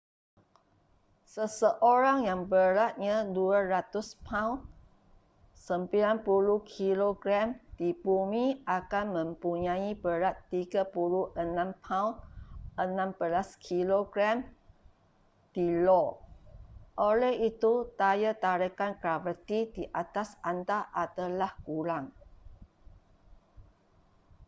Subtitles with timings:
[1.33, 3.85] seseorang yang beratnya 200
[4.27, 4.59] paun
[5.53, 7.21] 90kg
[7.79, 8.45] di bumi
[8.77, 10.89] akan mempunyai berat 36
[11.85, 12.13] paun
[12.81, 14.41] 16kg
[15.53, 16.05] di io.
[17.09, 22.05] oleh itu daya tarikan graviti ke atas anda adalah kurang